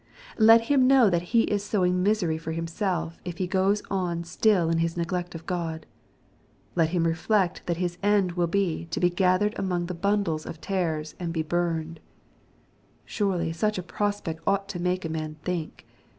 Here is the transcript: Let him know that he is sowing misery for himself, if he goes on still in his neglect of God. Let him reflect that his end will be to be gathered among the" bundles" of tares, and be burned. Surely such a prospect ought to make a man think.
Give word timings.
Let 0.39 0.61
him 0.61 0.87
know 0.87 1.11
that 1.11 1.21
he 1.29 1.43
is 1.43 1.63
sowing 1.63 2.01
misery 2.01 2.39
for 2.39 2.53
himself, 2.53 3.19
if 3.23 3.37
he 3.37 3.45
goes 3.45 3.83
on 3.91 4.23
still 4.23 4.67
in 4.71 4.79
his 4.79 4.97
neglect 4.97 5.35
of 5.35 5.45
God. 5.45 5.85
Let 6.73 6.89
him 6.89 7.03
reflect 7.05 7.61
that 7.67 7.77
his 7.77 7.99
end 8.01 8.31
will 8.31 8.47
be 8.47 8.85
to 8.85 8.99
be 8.99 9.11
gathered 9.11 9.53
among 9.59 9.85
the" 9.85 9.93
bundles" 10.09 10.47
of 10.47 10.59
tares, 10.59 11.13
and 11.19 11.31
be 11.31 11.43
burned. 11.43 11.99
Surely 13.05 13.53
such 13.53 13.77
a 13.77 13.83
prospect 13.83 14.41
ought 14.47 14.67
to 14.69 14.79
make 14.81 15.05
a 15.05 15.07
man 15.07 15.35
think. 15.43 15.85